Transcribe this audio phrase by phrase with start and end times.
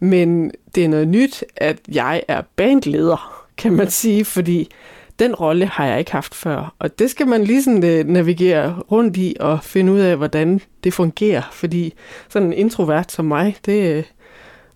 [0.00, 4.70] Men det er noget nyt, at jeg er bandleder, kan man sige, fordi
[5.18, 6.74] den rolle har jeg ikke haft før.
[6.78, 10.60] Og det skal man lige sådan øh, navigere rundt i og finde ud af, hvordan
[10.84, 11.42] det fungerer.
[11.52, 11.94] Fordi
[12.28, 14.04] sådan en introvert som mig, det, øh,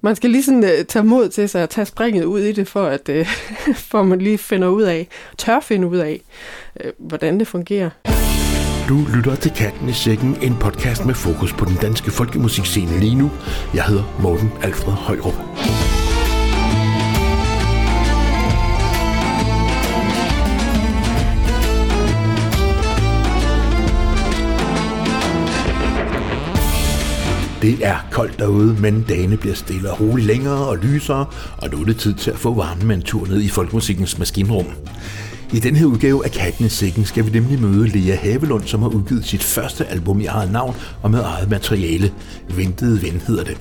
[0.01, 2.69] man skal lige sådan, øh, tage mod til sig og tage springet ud i det,
[2.69, 3.11] for at
[3.91, 5.09] for man lige finder ud af,
[5.39, 6.23] tør finde ud af,
[6.99, 8.22] hvordan det fungerer.
[8.89, 13.15] Du lytter til Katten i Sækken, en podcast med fokus på den danske folkemusikscene lige
[13.15, 13.31] nu.
[13.75, 15.35] Jeg hedder Morten Alfred Højrup.
[27.63, 31.27] Det er koldt derude, men dagene bliver stille og roligt længere og lysere,
[31.59, 34.19] og nu er det tid til at få varmen med en tur ned i folkemusikkens
[34.19, 34.67] maskinrum.
[35.53, 38.83] I den her udgave af Katten i Sækken skal vi nemlig møde Lea Havelund, som
[38.83, 42.13] har udgivet sit første album i eget navn og med eget materiale.
[42.49, 43.57] Ventede Ven hedder det.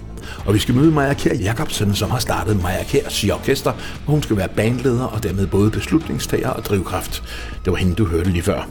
[0.46, 3.74] Og vi skal møde Maja Kær Jacobsen, som har startet Maja Kærs Orkester,
[4.04, 7.24] hvor hun skal være bandleder og dermed både beslutningstager og drivkraft.
[7.66, 8.68] Det var hende, du hørte lige før.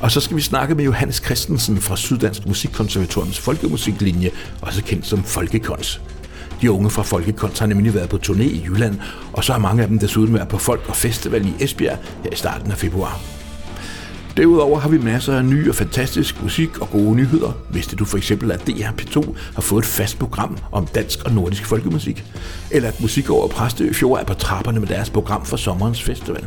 [0.00, 5.24] Og så skal vi snakke med Johannes Christensen fra Syddansk Musikkonservatoriums folkemusiklinje, også kendt som
[5.24, 6.00] Folkekons.
[6.60, 8.98] De unge fra Folkekunst har nemlig været på turné i Jylland,
[9.32, 12.30] og så har mange af dem desuden været på Folk og Festival i Esbjerg her
[12.32, 13.20] i starten af februar.
[14.36, 17.52] Derudover har vi masser af ny og fantastisk musik og gode nyheder.
[17.70, 21.32] Vidste du for eksempel, at DR P2 har fået et fast program om dansk og
[21.32, 22.24] nordisk folkemusik?
[22.70, 26.46] Eller at Musik over Præstø Fjord er på trapperne med deres program for sommerens festival?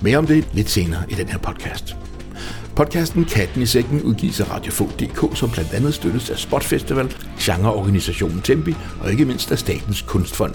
[0.00, 2.03] Mere om det lidt senere i den her podcast.
[2.76, 4.72] Podcasten Katten i Sækken udgives af Radio
[5.34, 10.54] som blandt andet støttes af Spot Festival, genreorganisationen Tempi og ikke mindst af Statens Kunstfond.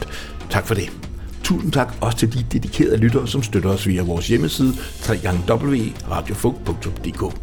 [0.50, 0.92] Tak for det.
[1.44, 4.74] Tusind tak også til de dedikerede lyttere, som støtter os via vores hjemmeside
[5.10, 7.36] www.radiofog.dk.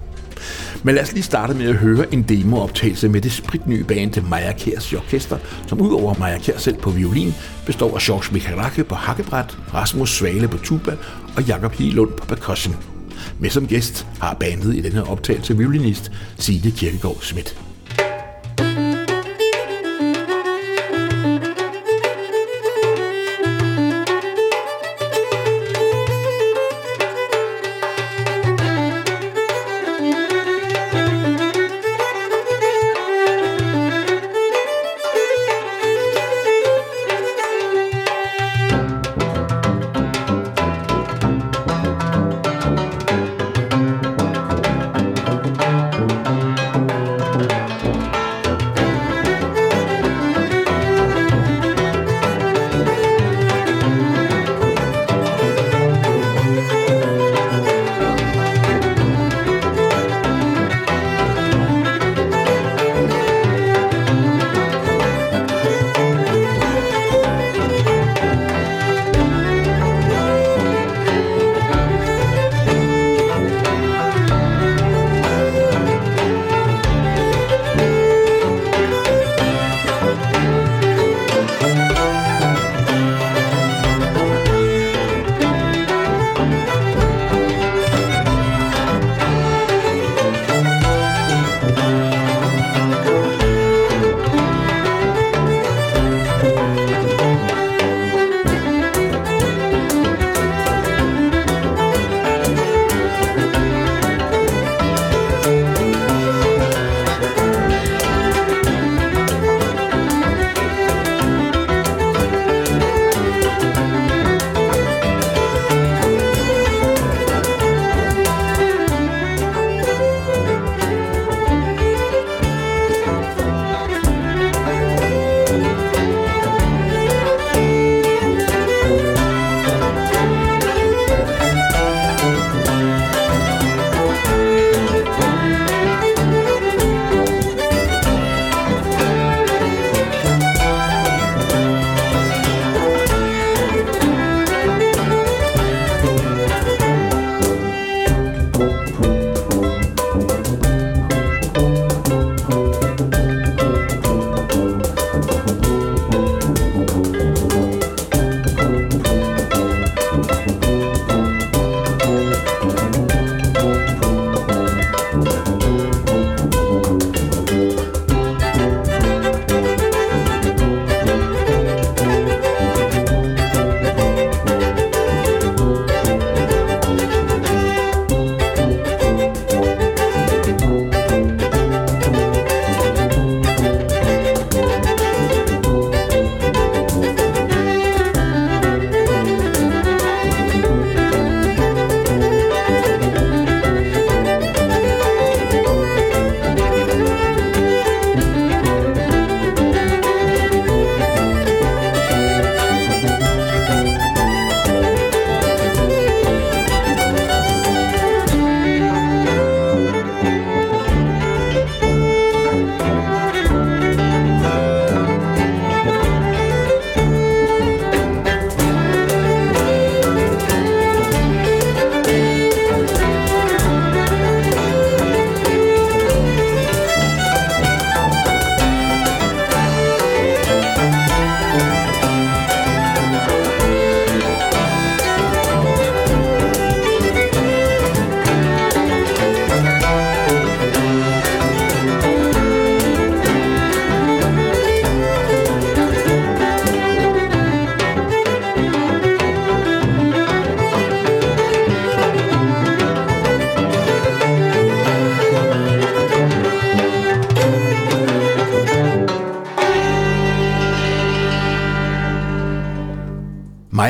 [0.83, 4.53] Men lad os lige starte med at høre en demooptagelse med det spritnye band Maja
[4.53, 7.35] Kærs Orkester, som udover Maja Kær selv på violin,
[7.67, 10.97] består af Georges Mikarake på hakkebræt, Rasmus Svale på tuba
[11.37, 12.96] og Jakob Hilund på percussion.
[13.39, 17.66] Med som gæst har bandet i denne optagelse violinist Signe Kirkegaard Schmidt.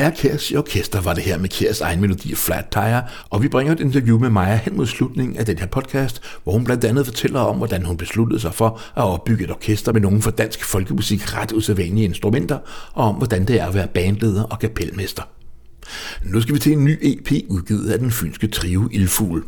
[0.07, 3.73] Maja Kærs orkester var det her med Kærs egen melodi Flat Tire, og vi bringer
[3.73, 7.05] et interview med Maja hen mod slutningen af den her podcast, hvor hun blandt andet
[7.05, 10.65] fortæller om, hvordan hun besluttede sig for at opbygge et orkester med nogle for dansk
[10.65, 12.57] folkemusik ret usædvanlige instrumenter,
[12.93, 15.23] og om hvordan det er at være bandleder og kapelmester.
[16.23, 19.43] Nu skal vi til en ny EP udgivet af den fynske trio Ildfugl.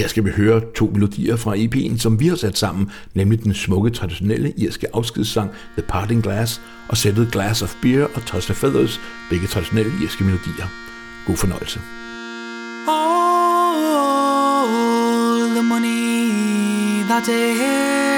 [0.00, 3.54] Her skal vi høre to melodier fra EP'en, som vi har sat sammen, nemlig den
[3.54, 8.54] smukke traditionelle irske afskedssang The Parting Glass og sættet Glass of Beer og Toss the
[8.54, 9.00] Feathers,
[9.30, 10.66] begge traditionelle irske melodier.
[11.26, 11.80] God fornøjelse.
[12.88, 13.84] All
[15.54, 18.09] the money that I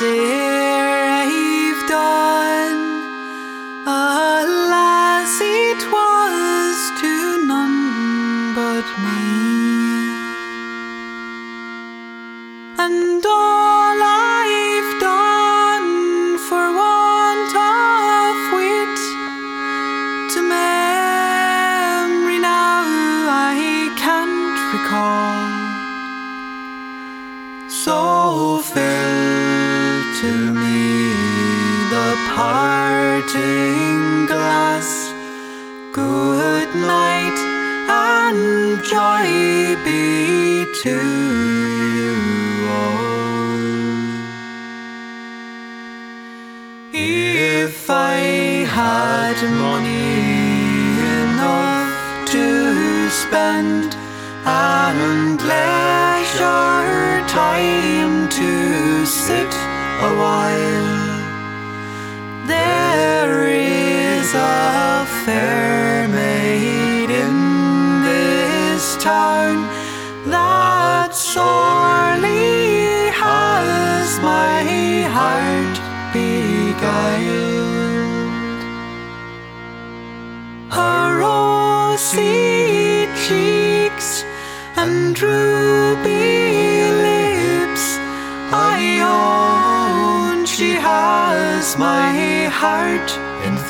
[0.00, 0.37] magic.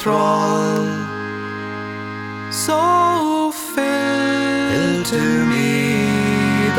[0.09, 0.89] Thrall.
[2.51, 2.81] So
[3.53, 5.23] fill to
[5.53, 5.71] me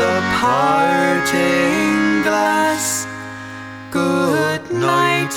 [0.02, 1.94] the parting
[2.26, 3.06] glass.
[3.92, 5.32] Good night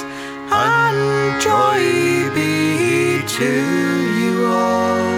[0.65, 1.83] and joy
[2.37, 3.53] be to
[4.19, 5.11] you all.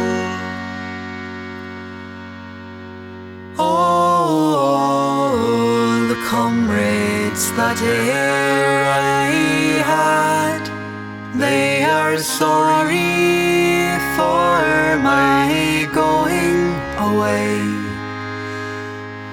[3.58, 5.32] All
[6.12, 9.32] the comrades that e'er I
[9.92, 10.35] had,
[11.38, 12.98] they are sorry
[14.16, 16.74] for my going
[17.10, 17.60] away,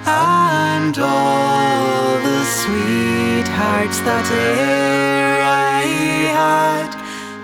[0.06, 5.82] and all the sweethearts that e'er I
[6.40, 6.90] had,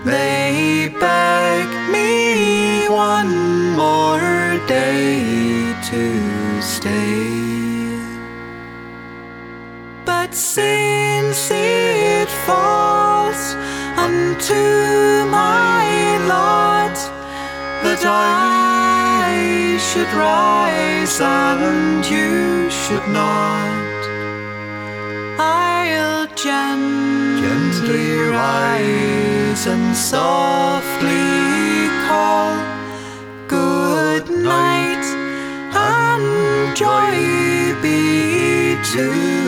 [0.04, 6.02] they beg me one more day to
[6.60, 7.28] stay.
[10.04, 12.77] But since it falls
[14.50, 16.94] unto my lot
[17.84, 23.98] that I should rise and you should not,
[25.38, 31.28] I'll gently rise and softly
[32.08, 32.56] call
[33.48, 35.04] good night
[35.74, 39.47] and joy be to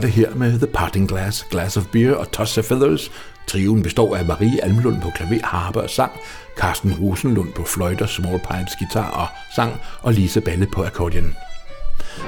[0.00, 3.10] gør det her med The Parting Glass, Glass of Beer og Toss of Feathers.
[3.46, 6.12] Trioen består af Marie Almlund på klaver, harpe og sang,
[6.56, 9.26] Carsten Rosenlund på fløjter, small pipes, guitar og
[9.56, 11.34] sang, og Lise Balle på akkordeon.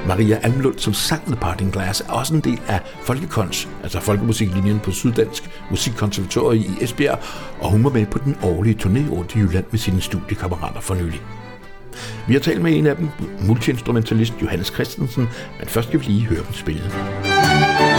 [0.06, 4.80] Maria Almlund, som sang The Parting Glass, er også en del af Folkekons, altså folkemusiklinjen
[4.80, 7.18] på Syddansk Musikkonservatorium i Esbjerg,
[7.60, 10.94] og hun var med på den årlige turné rundt i Jylland med sine studiekammerater for
[10.94, 11.20] nylig.
[12.28, 13.08] Vi har talt med en af dem,
[13.40, 16.82] multiinstrumentalist Johannes Christensen, men først skal vi lige høre dem spille.
[17.52, 17.91] Johannes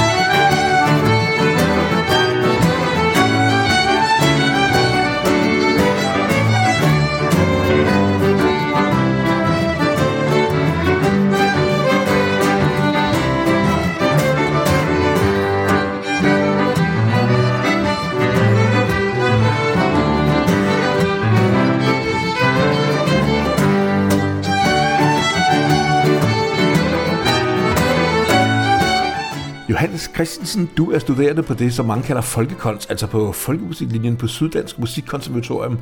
[30.16, 34.80] Christensen, du er studerende på det, som mange kalder folkekunst, altså på folkemusiklinjen på Syddansk
[34.80, 35.80] Musikkonservatorium.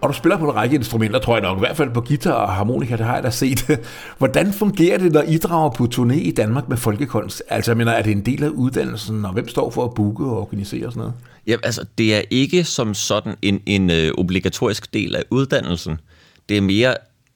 [0.00, 2.32] Og du spiller på en række instrumenter, tror jeg nok, i hvert fald på guitar
[2.32, 3.80] og harmonika, det har jeg da set.
[4.18, 7.42] Hvordan fungerer det, når I drager på turné i Danmark med folkekunst?
[7.48, 10.24] Altså, jeg mener, er det en del af uddannelsen, og hvem står for at booke
[10.24, 11.14] og organisere og sådan noget?
[11.46, 16.00] Ja, altså, det er ikke som sådan en, en øh, obligatorisk del af uddannelsen.
[16.48, 16.94] Det er mere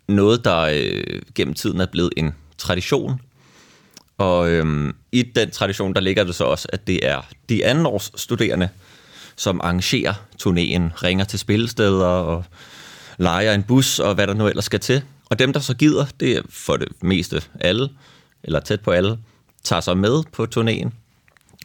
[0.09, 3.21] noget, der øh, gennem tiden er blevet en tradition
[4.19, 8.13] og øhm, i den tradition, der ligger det så også, at det er de andenårs
[8.17, 8.69] studerende,
[9.37, 12.45] som arrangerer turnéen, ringer til spillesteder og
[13.19, 15.03] leger en bus og hvad der nu ellers skal til.
[15.31, 17.89] Og dem, der så gider, det er for det meste alle,
[18.45, 19.19] eller tæt på alle,
[19.63, 20.91] tager sig med på turnéen.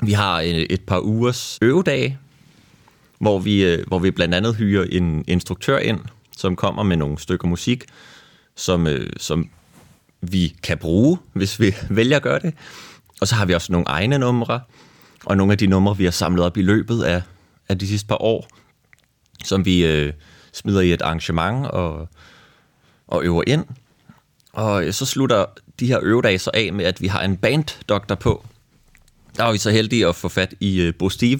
[0.01, 2.17] Vi har øh, et par ugers øvedage,
[3.19, 5.99] hvor vi, øh, hvor vi blandt andet hyrer en instruktør ind,
[6.37, 7.85] som kommer med nogle stykker musik,
[8.55, 9.49] som, øh, som
[10.31, 12.53] vi kan bruge, hvis vi vælger at gøre det.
[13.21, 14.59] Og så har vi også nogle egne numre,
[15.25, 17.21] og nogle af de numre, vi har samlet op i løbet af,
[17.69, 18.47] af de sidste par år,
[19.45, 20.13] som vi øh,
[20.53, 22.07] smider i et arrangement og,
[23.07, 23.65] og øver ind.
[24.53, 25.45] Og øh, så slutter
[25.79, 28.45] de her øvedage så af med, at vi har en banddoktor på.
[29.37, 31.39] Der var vi så heldige at få fat i øh, Bo Steve,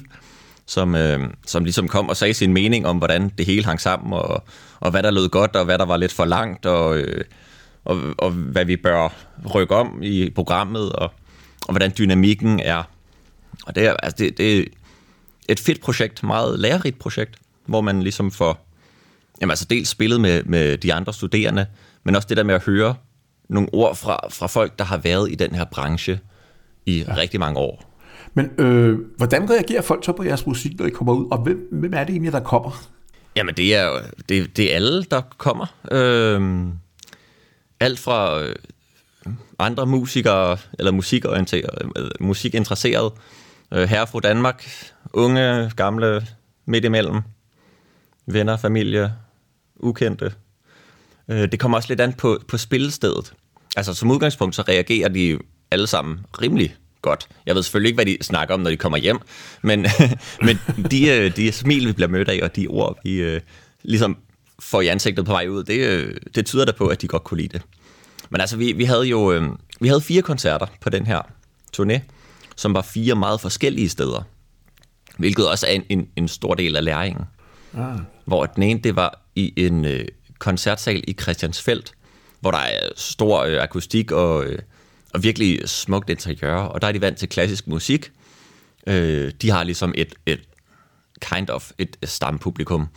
[0.65, 4.13] som, øh, som ligesom kom og sagde sin mening om, hvordan det hele hang sammen,
[4.13, 4.43] og,
[4.79, 6.97] og hvad der lød godt, og hvad der var lidt for langt, og...
[6.97, 7.25] Øh,
[7.87, 9.13] og, og hvad vi bør
[9.55, 11.11] rykke om i programmet, og,
[11.67, 12.83] og hvordan dynamikken er.
[13.65, 14.63] Og det er, altså det, det er
[15.49, 18.67] et fedt projekt, meget lærerigt projekt, hvor man ligesom får
[19.41, 21.65] jamen altså dels spillet med, med de andre studerende,
[22.03, 22.95] men også det der med at høre
[23.49, 26.19] nogle ord fra, fra folk, der har været i den her branche
[26.85, 27.15] i ja.
[27.17, 27.93] rigtig mange år.
[28.33, 31.67] Men øh, hvordan reagerer folk så på jeres musik, når I kommer ud, og hvem,
[31.71, 32.87] hvem er det egentlig, der kommer?
[33.35, 35.65] Jamen det er det, det er alle, der kommer.
[35.91, 36.67] Øh,
[37.79, 38.55] alt fra øh,
[39.59, 43.13] andre musikere, eller musikorienterede, øh, musikinteresserede,
[43.73, 44.69] øh, herre fra Danmark,
[45.13, 46.27] unge, gamle,
[46.65, 47.21] midt imellem,
[48.25, 49.13] venner, familie,
[49.75, 50.33] ukendte.
[51.27, 53.33] Øh, det kommer også lidt an på, på spillestedet.
[53.75, 55.39] Altså som udgangspunkt, så reagerer de
[55.71, 57.27] alle sammen rimelig godt.
[57.45, 59.19] Jeg ved selvfølgelig ikke, hvad de snakker om, når de kommer hjem,
[59.61, 59.85] men,
[60.45, 60.59] men
[60.91, 63.41] de, øh, de smil, vi bliver mødt af, og de ord, vi øh,
[63.83, 64.17] ligesom
[64.59, 67.23] får i ansigtet på vej ud, det, øh, det tyder da på, at de godt
[67.23, 67.61] kunne lide det.
[68.29, 69.49] Men altså, vi, vi havde jo øh,
[69.79, 71.21] vi havde fire koncerter på den her
[71.77, 71.99] turné,
[72.55, 74.21] som var fire meget forskellige steder.
[75.17, 77.25] Hvilket også er en, en, en stor del af læringen.
[77.77, 77.99] Ah.
[78.25, 80.05] Hvor den ene, det var i en øh,
[80.39, 81.91] koncertsal i Christiansfeldt,
[82.39, 84.59] hvor der er stor øh, akustik og, øh,
[85.13, 88.11] og virkelig smukt interiør, og der er de vant til klassisk musik.
[88.87, 90.39] Øh, de har ligesom et, et
[91.21, 92.87] kind of et stampublikum.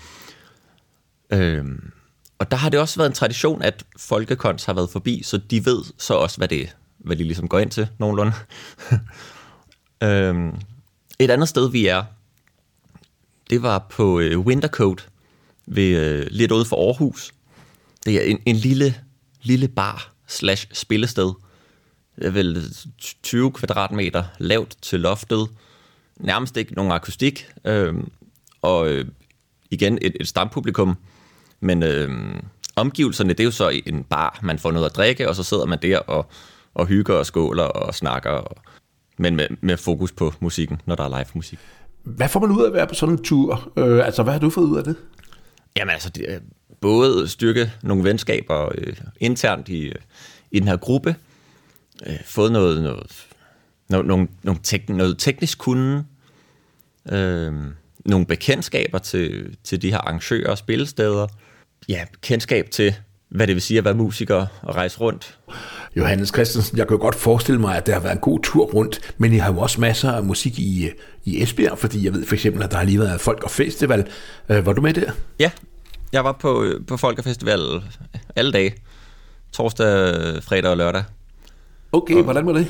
[1.33, 1.93] Øhm,
[2.38, 5.66] og der har det også været en tradition, at folkekons har været forbi, så de
[5.66, 8.33] ved så også, hvad det hvad de ligesom går ind til nogenlunde.
[10.05, 10.61] øhm,
[11.19, 12.05] et andet sted, vi er,
[13.51, 15.09] det var på øh, Wintercoat,
[15.66, 17.35] ved, øh, lidt ude for Aarhus.
[18.05, 18.95] Det er en, en lille,
[19.43, 21.33] lille bar slash spillested.
[22.16, 22.62] Det er vel øh,
[23.23, 25.49] 20 kvadratmeter lavt til loftet.
[26.16, 27.47] Nærmest ikke nogen akustik.
[27.64, 28.11] Øhm,
[28.62, 29.05] og øh,
[29.71, 30.97] igen et, et stampublikum
[31.61, 32.11] men øh,
[32.77, 35.66] omgivelserne, det er jo så en bar, man får noget at drikke, og så sidder
[35.66, 36.27] man der og,
[36.75, 38.57] og hygger og skåler og snakker, og,
[39.18, 41.59] men med, med fokus på musikken, når der er live musik.
[42.03, 43.73] Hvad får man ud af at være på sådan en tur?
[43.77, 44.96] Øh, altså, hvad har du fået ud af det?
[45.77, 46.42] Jamen altså, det,
[46.81, 49.92] både styrke nogle venskaber øh, internt i,
[50.51, 51.16] i den her gruppe,
[52.07, 53.27] øh, fået noget, noget,
[53.88, 56.05] noget, nogle, nogle tek, noget teknisk kunde,
[57.12, 57.53] øh,
[58.05, 61.27] nogle bekendtskaber til, til de her arrangører og spillesteder,
[61.89, 62.95] ja, kendskab til,
[63.29, 65.39] hvad det vil sige at være musiker og rejse rundt.
[65.97, 68.65] Johannes Christensen, jeg kan jo godt forestille mig, at det har været en god tur
[68.65, 70.91] rundt, men I har jo også masser af musik i,
[71.25, 74.09] i Esbjerg, fordi jeg ved for eksempel, at der har lige været Folk og Festival.
[74.49, 75.13] Øh, var du med der?
[75.39, 75.51] Ja,
[76.13, 77.61] jeg var på, på Folkefestival
[78.37, 78.75] alle dage.
[79.53, 81.05] Torsdag, fredag og lørdag.
[81.93, 82.67] Okay, og, hvordan var det?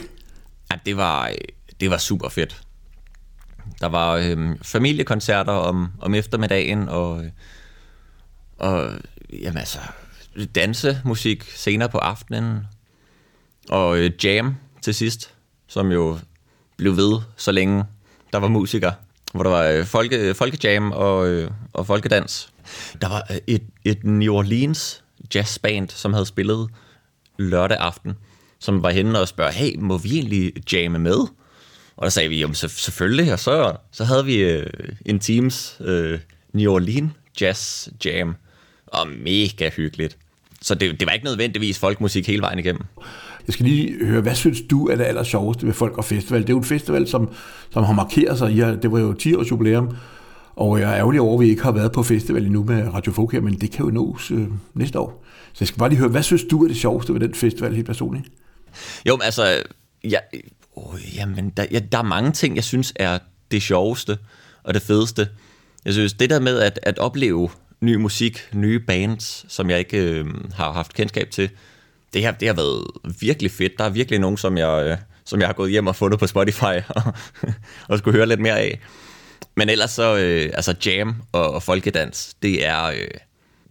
[0.70, 1.30] Ja, det var,
[1.80, 2.62] det var super fedt.
[3.80, 7.30] Der var øh, familiekoncerter om, om eftermiddagen, og, øh,
[8.58, 8.92] og
[9.32, 9.78] jamen altså,
[10.54, 12.66] dansemusik senere på aftenen,
[13.68, 15.34] og øh, jam til sidst,
[15.66, 16.18] som jo
[16.76, 17.84] blev ved, så længe
[18.32, 18.94] der var musikere,
[19.32, 22.52] hvor der var øh, folke, folkejam og, øh, og folkedans.
[23.00, 26.70] Der var øh, et, et New Orleans jazzband, som havde spillet
[27.38, 28.14] lørdag aften,
[28.58, 31.26] som var henne og spørger, hey, må vi egentlig jamme med?
[32.00, 34.66] Og der sagde vi, jo, selvfølgelig, og så, så havde vi øh,
[35.06, 36.18] en Teams øh,
[36.52, 38.34] New Orleans Jazz Jam,
[38.86, 40.16] og mega hyggeligt.
[40.62, 42.82] Så det, det var ikke nødvendigvis folkmusik hele vejen igennem.
[43.46, 46.40] Jeg skal lige høre, hvad synes du er det aller sjoveste ved Folk og Festival?
[46.40, 47.32] Det er jo en festival, som,
[47.70, 48.52] som har markeret sig.
[48.52, 49.96] Ja, det var jo 10 års jubilæum,
[50.56, 53.12] og jeg er ærgerlig over, at vi ikke har været på festival endnu med Radio
[53.12, 55.24] Folk her, men det kan jo nås øh, næste år.
[55.52, 57.74] Så jeg skal bare lige høre, hvad synes du er det sjoveste ved den festival
[57.74, 58.26] helt personligt?
[59.06, 59.62] Jo, men altså,
[60.04, 60.18] ja,
[60.86, 63.18] oh, jamen, der, ja, der er mange ting, jeg synes er
[63.50, 64.18] det sjoveste
[64.62, 65.28] og det fedeste.
[65.84, 69.98] Jeg synes, det der med at, at opleve ny musik, nye bands, som jeg ikke
[69.98, 71.50] øh, har haft kendskab til,
[72.12, 72.84] det har, det har været
[73.20, 73.72] virkelig fedt.
[73.78, 76.26] Der er virkelig nogen, som jeg, øh, som jeg har gået hjem og fundet på
[76.26, 77.02] Spotify og,
[77.88, 78.80] og skulle høre lidt mere af.
[79.56, 83.08] Men ellers så, øh, altså jam og, og folkedans, det er, øh,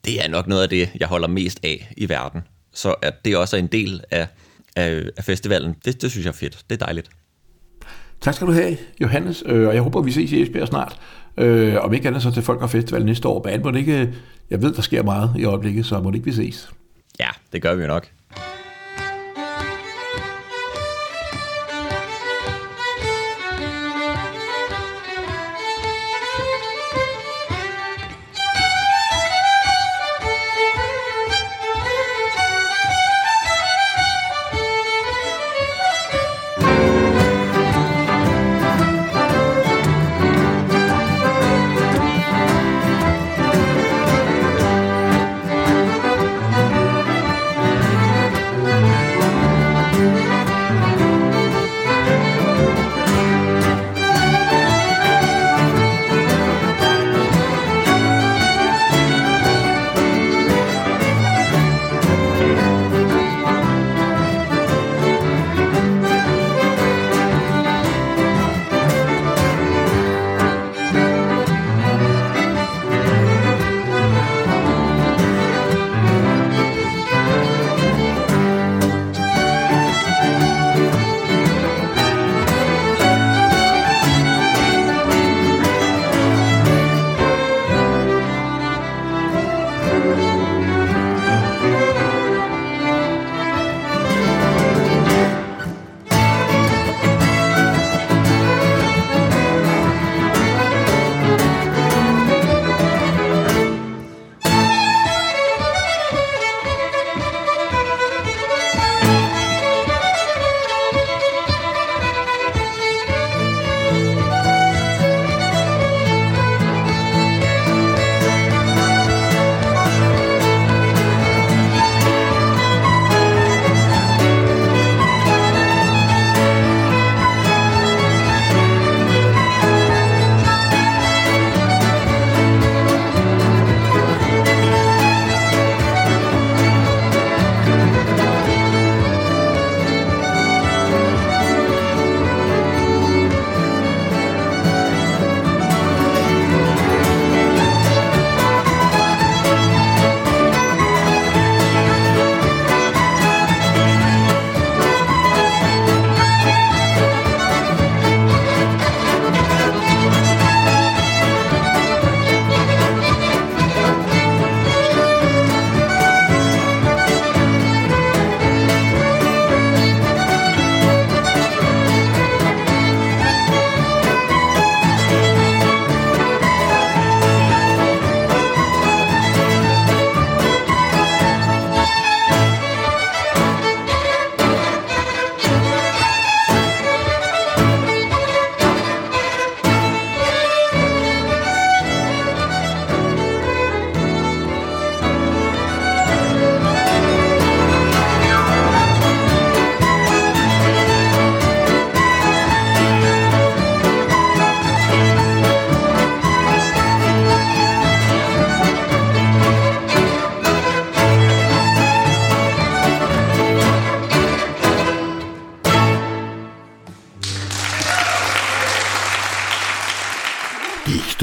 [0.06, 2.42] det er nok noget af det, jeg holder mest af i verden.
[2.74, 4.28] Så at det også er en del af,
[4.80, 6.64] af, af festivalen, det, det synes jeg er fedt.
[6.70, 7.10] Det er dejligt.
[8.22, 11.00] Tak skal du have, Johannes, øh, og jeg håber, vi ses i Esbjerg snart.
[11.38, 13.46] Øh, om ikke andet så til Folk og Festival næste år.
[13.46, 14.14] Men må det ikke,
[14.50, 16.70] jeg ved, der sker meget i øjeblikket, så må det ikke vi ses.
[17.20, 18.08] Ja, det gør vi jo nok.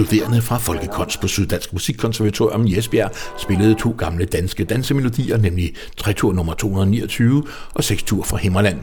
[0.07, 6.33] Studerende fra Folkekunst på Syddansk Musikkonservatorium i Esbjerg spillede to gamle danske dansemelodier, nemlig Trætur
[6.33, 8.79] nummer 229 og Sekstur fra Himmerland.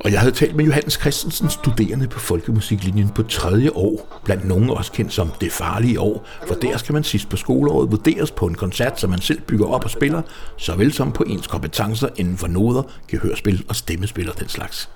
[0.00, 4.70] Og jeg havde talt med Johannes Christensen, studerende på folkemusiklinjen på tredje år, blandt nogen
[4.70, 8.46] også kendt som det farlige år, for der skal man sidst på skoleåret vurderes på
[8.46, 10.22] en koncert, som man selv bygger op og spiller,
[10.56, 14.90] såvel som på ens kompetencer inden for noder, gehørspil og stemmespil og den slags.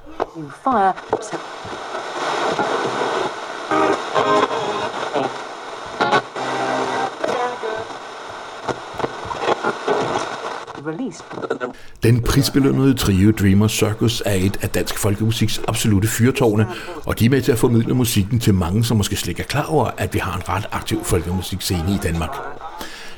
[0.65, 0.93] Fire.
[12.03, 16.67] Den prisbelønnede trio Dreamer Circus er et af dansk folkemusiks absolute fyrtårne,
[17.05, 19.47] og de er med til at formidle musikken til mange, som måske slet ikke er
[19.47, 22.37] klar over, at vi har en ret aktiv folkemusikscene i Danmark.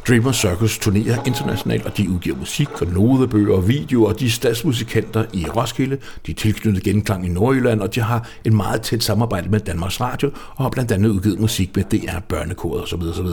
[0.08, 4.30] Dreamer Circus turnerer internationalt, og de udgiver musik og nodebøger og videoer, og de er
[4.30, 9.02] statsmusikanter i Roskilde, de er tilknyttet genklang i Nordjylland, og de har en meget tæt
[9.02, 13.02] samarbejde med Danmarks Radio, og har blandt andet udgivet musik med DR Børnekoret osv.
[13.02, 13.26] osv.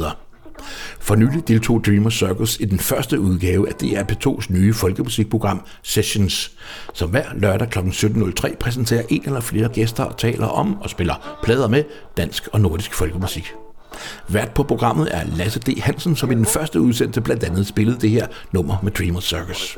[1.00, 6.52] For nylig deltog Dreamer Circus i den første udgave af DR P2's nye folkemusikprogram Sessions,
[6.94, 7.80] som hver lørdag kl.
[7.80, 11.84] 17.03 præsenterer en eller flere gæster og taler om og spiller plader med
[12.18, 13.54] dansk og nordisk folkemusik.
[14.28, 15.80] Vært på programmet er Lasse D.
[15.82, 19.78] Hansen, som i den første udsendelse blandt andet spillede det her nummer med Dreamer Circus.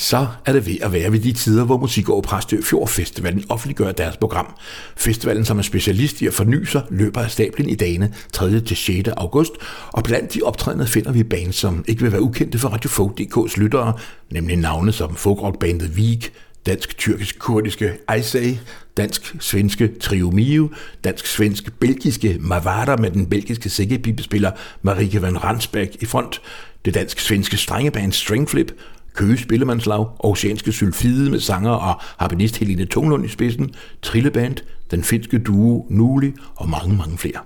[0.00, 3.44] Så er det ved at være ved de tider, hvor Musik over Præstø Fjord Festivalen
[3.48, 4.54] offentliggør deres program.
[4.96, 8.60] Festivalen, som er specialist i at forny sig, løber af stablen i dagene 3.
[8.60, 9.08] til 6.
[9.08, 9.52] august,
[9.92, 13.60] og blandt de optrædende finder vi bands, som ikke vil være ukendte for Radio Folk.dk's
[13.60, 13.92] lyttere,
[14.30, 16.32] nemlig navne som folkrockbandet Vik,
[16.66, 18.54] dansk-tyrkisk-kurdiske Isay,
[18.96, 20.68] dansk-svenske Trio Mio,
[21.04, 24.50] dansk-svenske belgiske Mavada med den belgiske sækkepibespiller
[24.82, 26.40] Marike van Ransbæk i front,
[26.84, 28.72] det dansk-svenske strengeband Stringflip,
[29.18, 34.56] Køge Spillemandslag, Oceanske Sylfide med sanger og harpenist Helene Tunglund i spidsen, Trilleband,
[34.90, 37.38] den finske duo Nuli og mange, mange flere.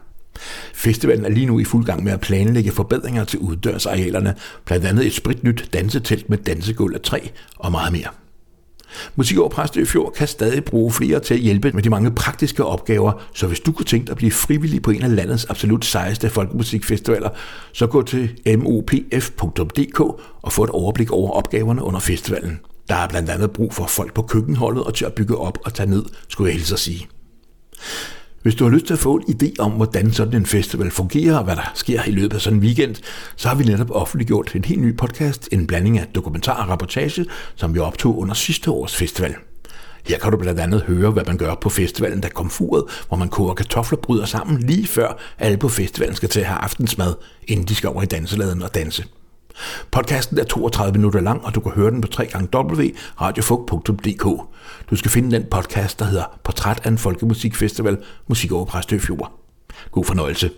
[0.75, 5.07] Festivalen er lige nu i fuld gang med at planlægge forbedringer til uddørsarealerne, blandt andet
[5.07, 7.19] et spritnyt dansetelt med dansegulv af træ
[7.57, 8.22] og meget mere.
[9.17, 12.65] Musik over Præstø Fjord kan stadig bruge flere til at hjælpe med de mange praktiske
[12.65, 15.85] opgaver, så hvis du kunne tænke dig at blive frivillig på en af landets absolut
[15.85, 17.29] sejeste folkemusikfestivaler,
[17.73, 20.01] så gå til mopf.dk
[20.43, 22.61] og få et overblik over opgaverne under festivalen.
[22.89, 25.75] Der er blandt andet brug for folk på køkkenholdet og til at bygge op og
[25.75, 27.09] tage ned, skulle jeg hilse at sige.
[28.43, 31.37] Hvis du har lyst til at få en idé om, hvordan sådan en festival fungerer
[31.39, 32.95] og hvad der sker i løbet af sådan en weekend,
[33.37, 37.27] så har vi netop offentliggjort en helt ny podcast, en blanding af dokumentar og rapportage,
[37.55, 39.35] som vi optog under sidste års festival.
[40.07, 43.17] Her kan du blandt andet høre, hvad man gør på festivalen, der kom furet, hvor
[43.17, 47.15] man koger kartofler bryder sammen lige før alle på festivalen skal til at have aftensmad,
[47.49, 49.05] inden de skal over i danseladen og danse.
[49.91, 52.09] Podcasten er 32 minutter lang, og du kan høre den på
[52.55, 54.25] www.radiofug.dk.
[54.91, 59.33] Du skal finde den podcast, der hedder Portræt af en Folkemusikfestival, Musik over Præstø Fjord.
[59.91, 60.51] God fornøjelse.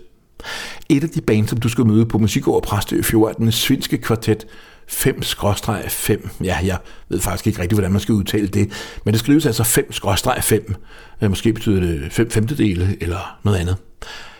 [0.89, 3.51] Et af de bands, som du skal møde på Musik over Præstø Fjord, er den
[3.51, 4.45] svenske kvartet
[4.91, 6.29] 5-5.
[6.43, 6.77] Ja, jeg
[7.09, 8.71] ved faktisk ikke rigtigt, hvordan man skal udtale det,
[9.05, 10.73] men det skrives altså 5-5.
[11.21, 13.77] Øh, måske betyder det 5 femtedele eller noget andet.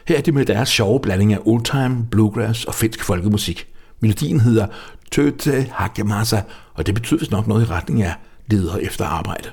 [0.07, 3.67] Her er de med deres sjove blanding af oldtime, bluegrass og finsk folkemusik.
[4.05, 4.67] Melodien hedder
[5.11, 6.41] Tøte Hakemasa,
[6.73, 8.13] og det betyder vist nok noget i retning af
[8.47, 9.49] leder efter arbejde.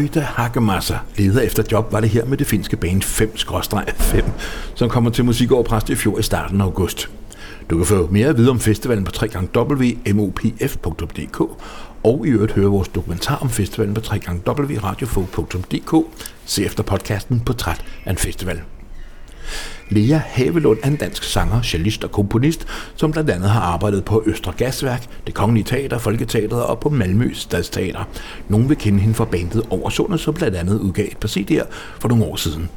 [0.00, 4.30] Toyota Hakemasa leder efter job var det her med det finske band 5-5,
[4.74, 7.10] som kommer til musik Præst i fjor i starten af august.
[7.70, 9.12] Du kan få mere at vide om festivalen på
[9.56, 11.40] www.mopf.dk
[12.02, 14.00] og i øvrigt høre vores dokumentar om festivalen på
[14.46, 15.94] www.radiofog.dk.
[16.44, 18.60] Se efter podcasten på Træt af en festival.
[19.92, 22.66] Lea Havelund er en dansk sanger, cellist og komponist,
[22.96, 27.30] som blandt andet har arbejdet på Østre Gasværk, det Kongelige Teater, Folketeatret og på Malmø
[27.34, 28.08] Stadsteater.
[28.48, 31.64] Nogle vil kende hende fra bandet Oversundet, som blandt andet udgav et par CD'er
[32.00, 32.68] for nogle år siden.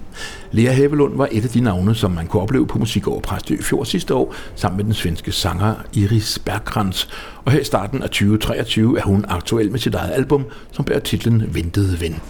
[0.52, 3.54] Lea Havelund var et af de navne, som man kunne opleve på musik over Præstø
[3.54, 7.08] i fjor sidste år, sammen med den svenske sanger Iris Bergkrantz.
[7.46, 11.00] Og her i starten af 2023 er hun aktuel med sit eget album, som bærer
[11.00, 12.22] titlen Ventede Ven.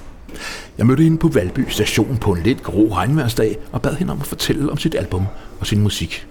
[0.77, 4.19] Jeg mødte hende på Valby station på en lidt grå regnværsdag og bad hende om
[4.21, 5.25] at fortælle om sit album
[5.59, 6.27] og sin musik.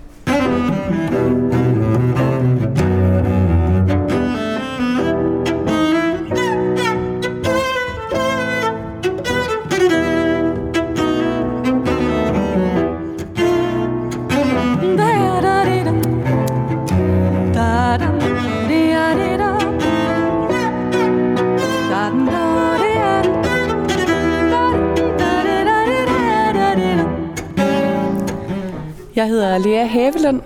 [29.52, 30.40] Hedder Lea Havelund,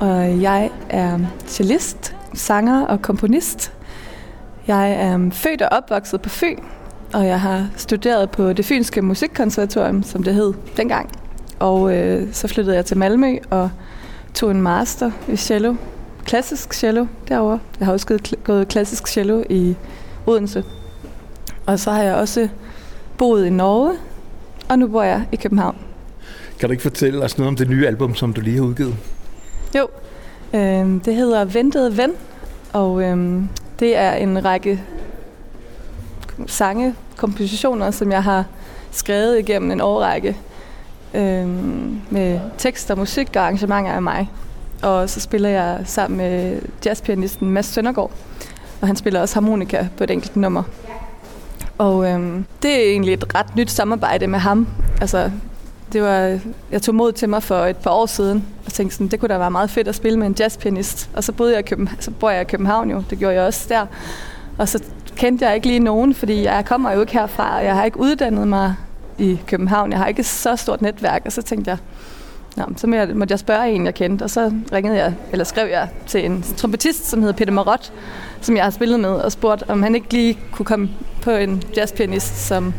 [0.00, 3.72] og jeg er cellist, sanger og komponist.
[4.66, 6.58] Jeg er født og opvokset på Fyn,
[7.14, 11.10] og jeg har studeret på det Fynske Musikkonservatorium, som det hed dengang.
[11.58, 13.70] Og øh, så flyttede jeg til Malmø og
[14.34, 15.74] tog en master i cello,
[16.24, 17.58] klassisk cello derovre.
[17.78, 19.76] Jeg har også gået klassisk cello i
[20.26, 20.64] Odense.
[21.66, 22.48] Og så har jeg også
[23.18, 23.92] boet i Norge,
[24.68, 25.87] og nu bor jeg i København.
[26.58, 28.96] Kan du ikke fortælle os noget om det nye album, som du lige har udgivet?
[29.76, 29.88] Jo,
[30.54, 32.12] øh, det hedder Ventede Ven,
[32.72, 33.42] og øh,
[33.80, 34.82] det er en række
[36.46, 38.44] sange, kompositioner, som jeg har
[38.90, 40.36] skrevet igennem en årrække
[41.14, 41.48] øh,
[42.10, 44.30] med tekst og musik og arrangementer af mig.
[44.82, 48.10] Og så spiller jeg sammen med jazzpianisten Mads Søndergaard,
[48.80, 50.62] og han spiller også harmonika på et enkelt nummer.
[51.78, 54.68] Og øh, det er egentlig et ret nyt samarbejde med ham.
[55.00, 55.30] Altså,
[55.92, 56.38] det var,
[56.70, 59.28] jeg tog mod til mig for et par år siden, og tænkte sådan, det kunne
[59.28, 61.10] da være meget fedt at spille med en jazzpianist.
[61.14, 63.44] Og så boede jeg i København, så bor jeg i København jo, det gjorde jeg
[63.44, 63.86] også der.
[64.58, 64.82] Og så
[65.16, 68.00] kendte jeg ikke lige nogen, fordi jeg kommer jo ikke herfra, og jeg har ikke
[68.00, 68.74] uddannet mig
[69.18, 69.90] i København.
[69.90, 71.78] Jeg har ikke så stort netværk, og så tænkte jeg,
[72.56, 75.88] Nå, så måtte jeg spørge en, jeg kendte, og så ringede jeg, eller skrev jeg
[76.06, 77.92] til en trompetist, som hedder Peter Marot,
[78.40, 80.90] som jeg har spillet med, og spurgte, om han ikke lige kunne komme
[81.22, 82.74] på en jazzpianist, som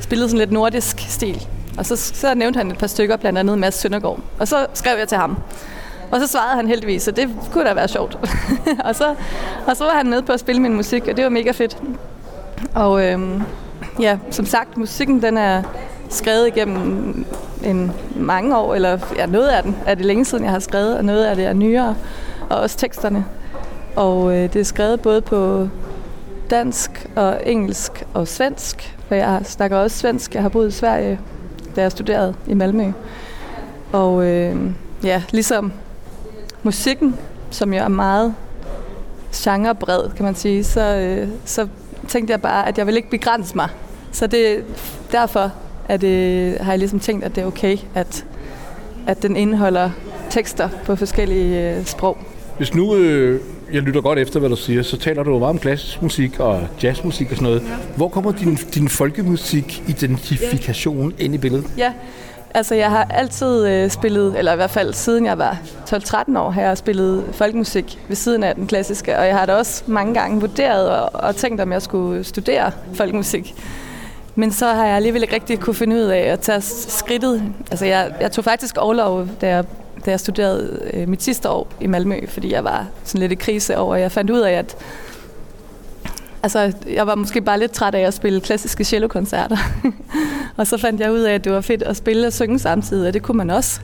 [0.00, 1.46] spillede sådan lidt nordisk stil.
[1.78, 4.20] Og så, så nævnte han et par stykker, blandt andet Mads Søndergaard.
[4.38, 5.38] Og så skrev jeg til ham.
[6.10, 8.18] Og så svarede han heldigvis, så det kunne da være sjovt.
[8.86, 9.14] og, så,
[9.66, 11.78] og så var han med på at spille min musik, og det var mega fedt.
[12.74, 13.42] Og øhm,
[14.00, 15.62] ja, som sagt, musikken den er
[16.10, 17.24] skrevet igennem
[17.64, 20.96] en mange år, eller ja, noget af den er det længe siden, jeg har skrevet,
[20.96, 21.96] og noget af det er nyere,
[22.50, 23.24] og også teksterne.
[23.96, 25.68] Og øh, det er skrevet både på
[26.50, 30.34] dansk og engelsk og svensk, for jeg snakker også svensk.
[30.34, 31.20] Jeg har boet i Sverige
[31.76, 32.92] da jeg studerede i Malmø.
[33.92, 34.56] Og øh,
[35.04, 35.72] ja, ligesom
[36.62, 37.16] musikken,
[37.50, 38.34] som jo er meget
[39.34, 41.68] genrebred, kan man sige, så, øh, så
[42.08, 43.68] tænkte jeg bare, at jeg vil ikke begrænse mig.
[44.12, 44.64] Så det,
[45.12, 45.52] derfor
[45.88, 48.24] er det, har jeg ligesom tænkt, at det er okay, at,
[49.06, 49.90] at den indeholder
[50.30, 52.18] tekster på forskellige øh, sprog.
[52.56, 53.40] Hvis nu øh,
[53.72, 56.40] jeg lytter godt efter, hvad du siger, så taler du jo meget om klassisk musik
[56.40, 57.62] og jazzmusik og sådan noget.
[57.62, 57.68] Ja.
[57.96, 61.24] Hvor kommer din, din folkemusik-identifikation ja.
[61.24, 61.66] ind i billedet?
[61.78, 61.92] Ja,
[62.54, 65.58] altså jeg har altid øh, spillet, eller i hvert fald siden jeg var
[65.90, 69.54] 12-13 år, har jeg spillet folkemusik ved siden af den klassiske, og jeg har da
[69.54, 73.54] også mange gange vurderet og, og tænkt, om jeg skulle studere folkemusik.
[74.34, 77.42] Men så har jeg alligevel ikke rigtig kunne finde ud af at tage skridtet.
[77.70, 79.64] Altså jeg, jeg tog faktisk overlov, da jeg
[80.06, 83.34] da jeg studerede øh, mit sidste år i Malmø, fordi jeg var sådan lidt i
[83.34, 84.76] krise over, jeg fandt ud af, at
[86.42, 89.56] altså, jeg var måske bare lidt træt af at spille klassiske cellokoncerter.
[90.56, 93.08] og så fandt jeg ud af, at det var fedt at spille og synge samtidig,
[93.08, 93.80] og det kunne man også.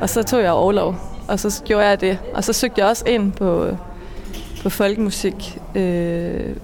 [0.00, 0.96] Og så tog jeg overlov,
[1.28, 2.18] og så gjorde jeg det.
[2.34, 3.76] Og så søgte jeg også ind på,
[4.62, 6.56] på folkemusik, øh,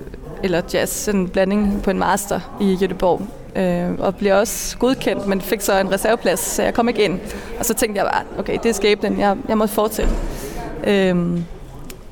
[0.43, 3.23] eller jazz, sådan en blanding på en master i Göteborg
[3.57, 7.21] øh, og blev også godkendt, men fik så en reserveplads, så jeg kom ikke ind.
[7.59, 10.13] Og så tænkte jeg bare, okay, det er skæbnen, jeg, jeg må fortsætte.
[10.87, 11.17] Øh,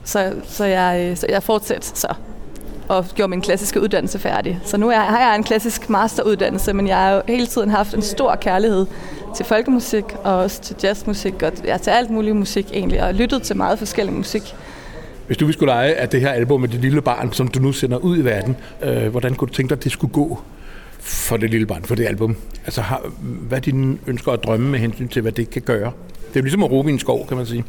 [0.04, 2.14] så, så, jeg, øh, så jeg fortsatte så
[2.88, 4.60] og gjorde min klassiske uddannelse færdig.
[4.64, 7.94] Så nu er, har jeg en klassisk masteruddannelse, men jeg har jo hele tiden haft
[7.94, 8.86] en stor kærlighed
[9.36, 13.42] til folkemusik og også til jazzmusik og ja, til alt muligt musik egentlig, og lyttet
[13.42, 14.54] til meget forskellig musik.
[15.26, 17.72] Hvis du skulle lege af det her album med dit lille barn, som du nu
[17.72, 20.40] sender ud i verden, øh, hvordan kunne du tænke dig, at det skulle gå?
[21.02, 22.36] For det lille barn, for det album?
[22.64, 25.92] Altså, har, hvad er dine ønsker og drømme med hensyn til, hvad det kan gøre?
[26.28, 27.64] Det er jo ligesom at råbe i en skov, kan man sige.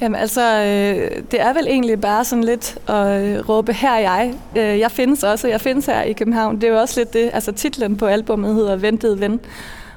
[0.00, 3.98] Jamen altså, øh, det er vel egentlig bare sådan lidt at øh, råbe, her er
[3.98, 4.34] jeg.
[4.56, 6.56] Øh, jeg findes også, jeg findes her i København.
[6.56, 9.40] Det er jo også lidt det, altså titlen på albumet hedder Ventet Ven.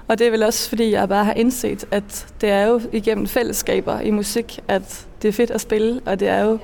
[0.08, 3.28] Og det er vel også, fordi jeg bare har indset, at det er jo igennem
[3.28, 6.60] fællesskaber i musik, at det er fedt at spille, og det er jo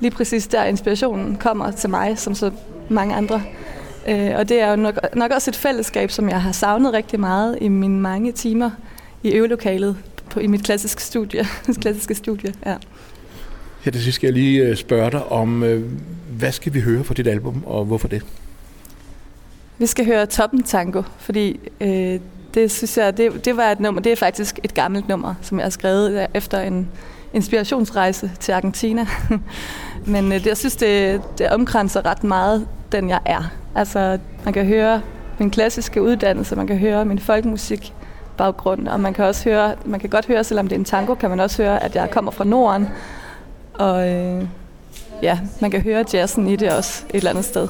[0.00, 2.50] lige præcis der inspirationen kommer til mig, som så
[2.88, 3.42] mange andre.
[4.08, 7.20] Øh, og det er jo nok, nok også et fællesskab, som jeg har savnet rigtig
[7.20, 8.70] meget i mine mange timer
[9.22, 9.96] i øvelokalet
[10.30, 11.44] på, i mit klassiske studie.
[11.82, 12.76] klassiske studie ja.
[13.80, 15.84] Her til sidst skal jeg lige øh, spørge dig om, øh,
[16.30, 18.22] hvad skal vi høre fra dit album, og hvorfor det?
[19.78, 22.20] Vi skal høre Toppen Tango, fordi øh,
[22.54, 25.58] det synes jeg, det, det var et nummer, det er faktisk et gammelt nummer, som
[25.58, 26.88] jeg har skrevet efter en
[27.32, 29.06] inspirationsrejse til Argentina.
[30.06, 33.50] Men øh, det, jeg synes, det, det omkranser ret meget den, jeg er.
[33.74, 35.02] Altså, man kan høre
[35.38, 37.94] min klassiske uddannelse, man kan høre min folkemusik
[38.36, 41.14] baggrund, og man kan også høre, man kan godt høre, selvom det er en tango,
[41.14, 42.88] kan man også høre, at jeg kommer fra Norden.
[43.74, 44.44] Og øh,
[45.22, 47.68] ja, man kan høre jazzen i det også et eller andet sted.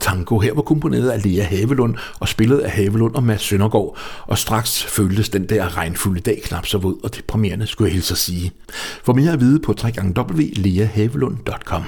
[0.00, 4.38] Tango her var komponeret af Lea Havelund og spillet af Havelund og Mads Søndergaard, og
[4.38, 8.18] straks føltes den der regnfulde dag knap så våd og deprimerende, skulle jeg hilse at
[8.18, 8.52] sige.
[9.04, 11.82] For mere at vide på www.leahavelund.com.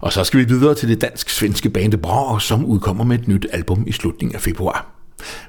[0.00, 3.46] Og så skal vi videre til det dansk-svenske band Bra, som udkommer med et nyt
[3.52, 4.86] album i slutningen af februar.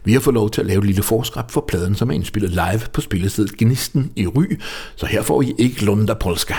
[0.03, 2.51] Vi har fået lov til at lave et lille forskrab for pladen, som er indspillet
[2.51, 4.59] live på spillestedet Gnisten i Ry,
[4.95, 6.55] så her får I ikke Lunda Polska.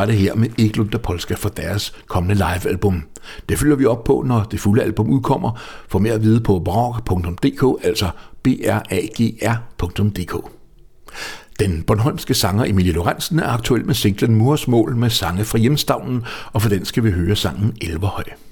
[0.00, 3.02] Var det her med Eklund der Polska for deres kommende livealbum.
[3.48, 5.60] Det følger vi op på, når det fulde album udkommer.
[5.88, 8.10] For mere at vide på brag.dk, altså
[8.42, 10.50] b r a g r.dk.
[11.60, 16.24] Den Bornholmske sanger Emilie Lorentzen er aktuel med singlen Mors Mål med sange fra hjemstavnen,
[16.52, 18.49] og for den skal vi høre sangen Elverhøj.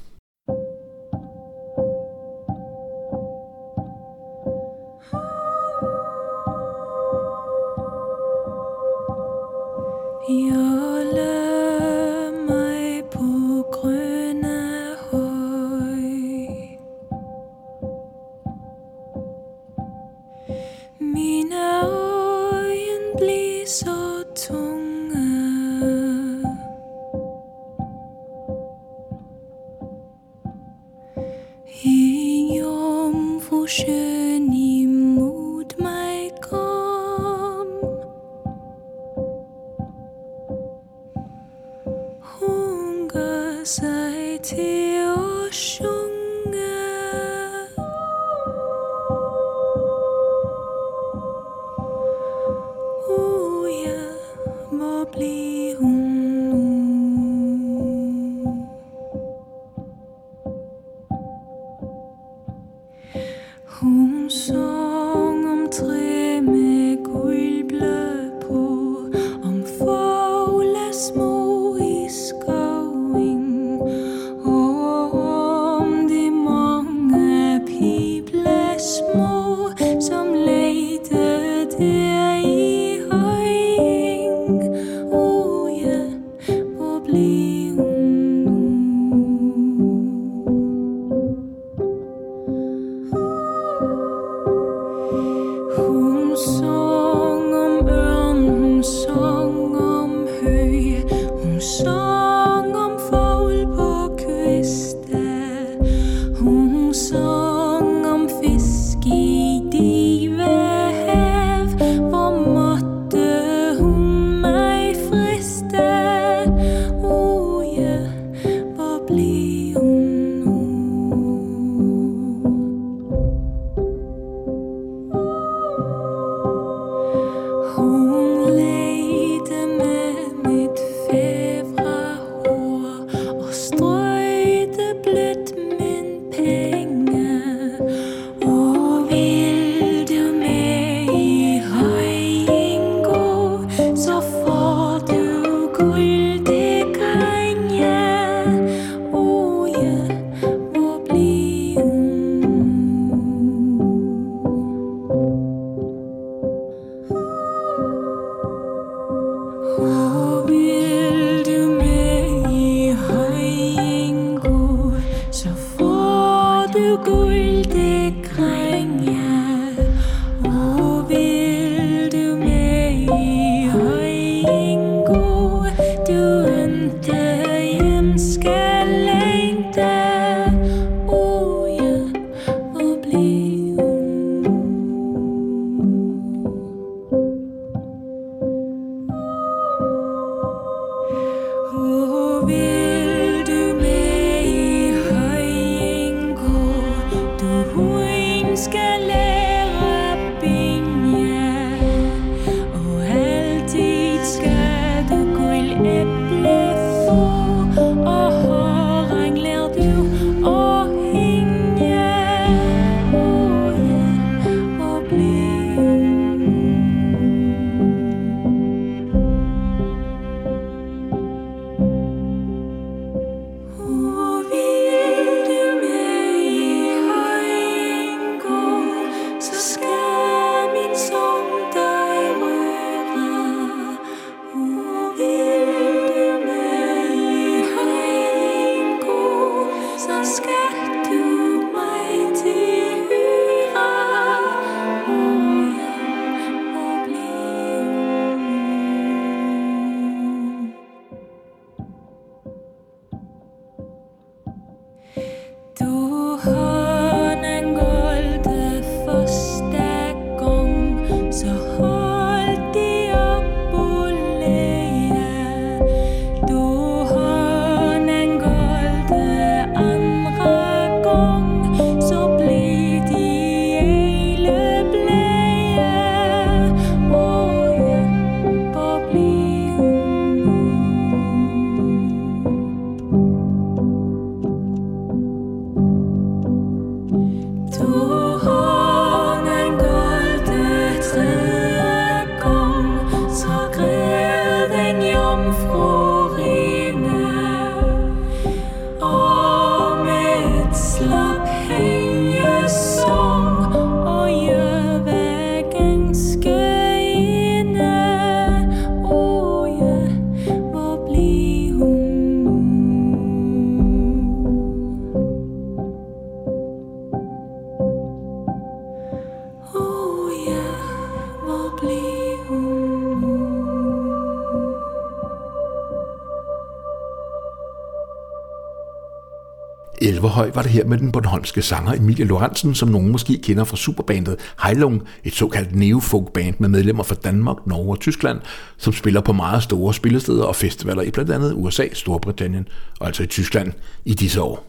[330.79, 335.35] Her med den bornholmske sanger Emilie Lorentzen, som nogen måske kender fra superbandet Heilung, et
[335.35, 338.39] såkaldt neofolkband med medlemmer fra Danmark, Norge og Tyskland,
[338.77, 342.69] som spiller på meget store spillesteder og festivaler i blandt andet USA, Storbritannien
[343.01, 343.73] og altså i Tyskland
[344.05, 344.67] i disse år.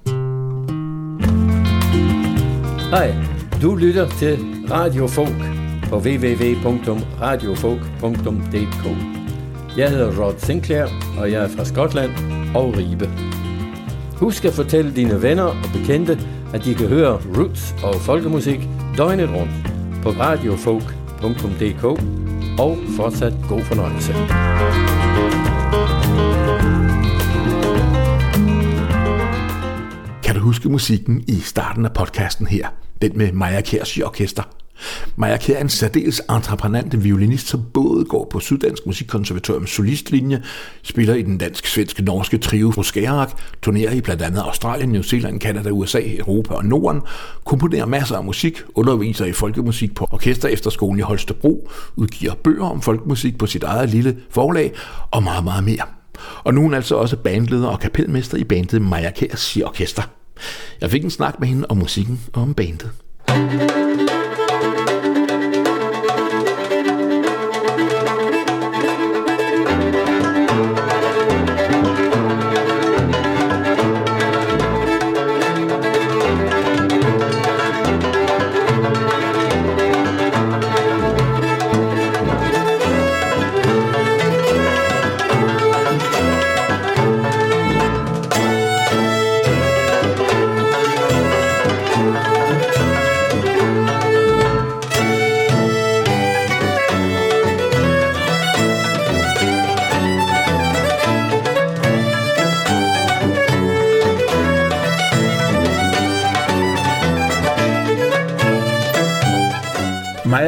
[2.89, 3.15] Hej,
[3.61, 4.39] du lytter til
[4.71, 5.35] Radio Folk
[5.89, 8.85] på www.radiofolk.dk.
[9.77, 10.85] Jeg hedder Rod Sinclair,
[11.17, 12.11] og jeg er fra Skotland
[12.55, 13.09] og Ribe.
[14.19, 16.19] Husk at fortælle dine venner og bekendte,
[16.53, 18.59] at de kan høre roots og folkemusik
[18.97, 19.51] døgnet rundt
[20.03, 21.83] på radiofolk.dk
[22.59, 24.13] og fortsat god fornøjelse.
[30.23, 32.67] Kan du huske musikken i starten af podcasten her?
[33.01, 34.58] Den med Maja Kjærs orkester.
[35.15, 40.43] Maja Kjær er en særdeles entreprenante violinist, som både går på Syddansk Musikkonservatorium solistlinje,
[40.83, 45.69] spiller i den dansk-svenske norske trio Froskerak, turnerer i blandt andet Australien, New Zealand, Canada,
[45.69, 47.01] USA, Europa og Norden,
[47.45, 52.81] komponerer masser af musik, underviser i folkemusik på Orkester Efterskolen i Holstebro, udgiver bøger om
[52.81, 54.73] folkemusik på sit eget lille forlag
[55.11, 55.85] og meget, meget mere.
[56.43, 60.03] Og nu er hun altså også bandleder og kapelmester i bandet Maja Kjærs Orkester.
[60.81, 62.91] Jeg fik en snak med hende om musikken og om bandet.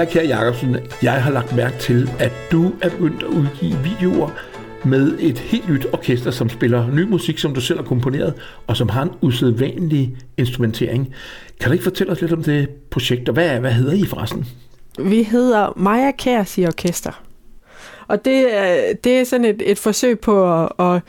[0.01, 4.29] Maja Kjær Jacobsen, jeg har lagt mærke til, at du er begyndt at udgive videoer
[4.85, 8.33] med et helt nyt orkester, som spiller ny musik, som du selv har komponeret,
[8.67, 11.13] og som har en usædvanlig instrumentering.
[11.59, 14.45] Kan du ikke fortælle os lidt om det projekt, og hvad, hvad hedder I forresten?
[14.99, 17.21] Vi hedder Maja Kærs i Orkester.
[18.07, 21.01] Og det er, det er sådan et, et forsøg på at, at,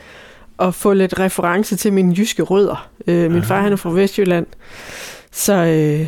[0.59, 2.89] at få lidt reference til mine jyske rødder.
[3.07, 4.45] Øh, min far han er fra Vestjylland.
[5.31, 6.07] Så, øh,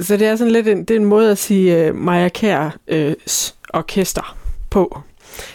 [0.00, 2.72] så det er sådan lidt en, det er en måde at sige øh, Maja Kærs
[2.88, 3.14] øh,
[3.74, 4.36] orkester
[4.70, 5.00] på.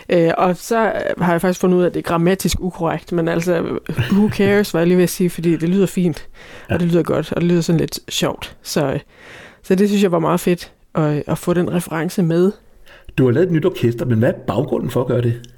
[0.10, 0.78] Øh, og så
[1.18, 3.80] har jeg faktisk fundet ud af, at det er grammatisk ukorrekt, men altså,
[4.12, 6.28] who cares, var jeg lige ved at sige, fordi det lyder fint,
[6.70, 8.56] og det lyder godt, og det lyder sådan lidt sjovt.
[8.62, 9.00] Så, øh,
[9.64, 12.52] så det synes jeg var meget fedt at, at få den reference med.
[13.18, 15.53] Du har lavet et nyt orkester, men hvad er baggrunden for at gøre det?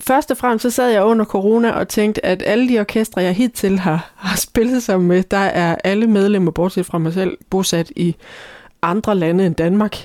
[0.00, 3.32] Først og fremmest så sad jeg under corona og tænkte, at alle de orkestre, jeg
[3.32, 7.92] hidtil har, har spillet sammen med, der er alle medlemmer, bortset fra mig selv, bosat
[7.96, 8.16] i
[8.82, 9.96] andre lande end Danmark.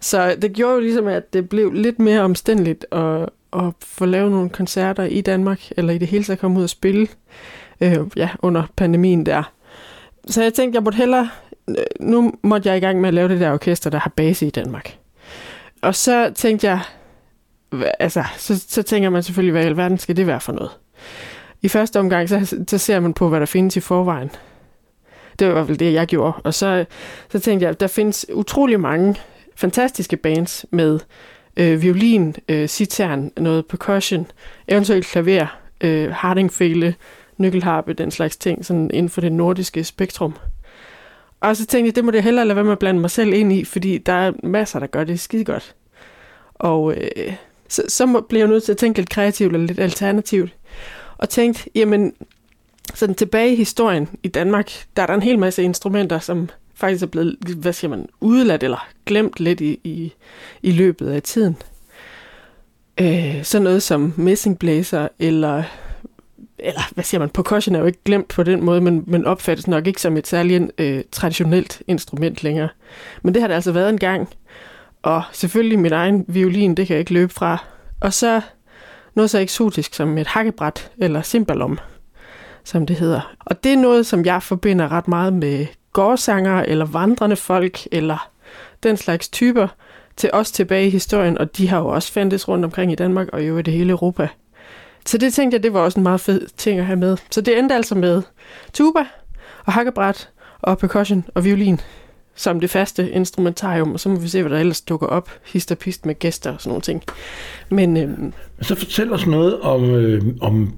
[0.00, 4.30] Så det gjorde jo ligesom, at det blev lidt mere omstændeligt at, at få lavet
[4.30, 7.08] nogle koncerter i Danmark, eller i det hele taget komme ud og spille
[7.80, 9.52] øh, ja, under pandemien der.
[10.26, 11.28] Så jeg tænkte, jeg måtte hellere,
[11.68, 14.46] øh, nu måtte jeg i gang med at lave det der orkester, der har base
[14.46, 14.96] i Danmark.
[15.82, 16.80] Og så tænkte jeg,
[17.98, 20.70] altså, så, så tænker man selvfølgelig, hvad i alverden skal det være for noget?
[21.62, 24.30] I første omgang, så, så ser man på, hvad der findes i forvejen.
[25.38, 26.32] Det var i hvert fald det, jeg gjorde.
[26.44, 26.84] Og så,
[27.28, 29.14] så tænkte jeg, at der findes utrolig mange
[29.56, 31.00] fantastiske bands med
[31.56, 34.26] øh, violin, øh, citern, noget percussion,
[34.68, 35.46] eventuelt klaver,
[35.80, 36.94] øh, hardingfele,
[37.36, 40.34] nøkkelharpe, den slags ting, sådan inden for det nordiske spektrum.
[41.40, 43.32] Og så tænkte jeg, det må det hellere lade være med at blande mig selv
[43.32, 45.74] ind i, fordi der er masser, der gør det skide godt.
[46.54, 47.34] Og øh,
[47.74, 50.54] så, så bliver jeg nødt til at tænke lidt kreativt eller lidt alternativt.
[51.18, 52.12] Og tænkte, jamen,
[52.94, 57.02] sådan tilbage i historien i Danmark, der er der en hel masse instrumenter, som faktisk
[57.02, 60.12] er blevet, hvad siger man, udeladt eller glemt lidt i, i,
[60.62, 61.56] i løbet af tiden.
[63.00, 65.62] Øh, sådan noget som messingblæser, eller,
[66.58, 69.66] eller hvad siger man, percussion er jo ikke glemt på den måde, men, men opfattes
[69.66, 72.68] nok ikke som et særligt øh, traditionelt instrument længere.
[73.22, 74.28] Men det har det altså været en gang.
[75.04, 77.64] Og selvfølgelig min egen violin, det kan jeg ikke løbe fra.
[78.00, 78.40] Og så
[79.14, 81.78] noget så eksotisk som et hakkebræt, eller cimbalom,
[82.64, 83.34] som det hedder.
[83.40, 88.30] Og det er noget, som jeg forbinder ret meget med gårdsanger, eller vandrende folk, eller
[88.82, 89.68] den slags typer,
[90.16, 93.28] til os tilbage i historien, og de har jo også fandtes rundt omkring i Danmark,
[93.32, 94.28] og jo i det hele Europa.
[95.06, 97.16] Så det tænkte jeg, det var også en meget fed ting at have med.
[97.30, 98.22] Så det endte altså med
[98.72, 99.04] tuba,
[99.64, 100.30] og hakkebræt,
[100.62, 101.80] og percussion og violin
[102.36, 105.70] som det faste instrumentarium, og så må vi se, hvad der ellers dukker op, hist
[105.70, 107.02] og pist med gæster og sådan nogle ting.
[107.70, 108.32] Men øhm,
[108.62, 110.74] Så fortæl os noget om, øh, om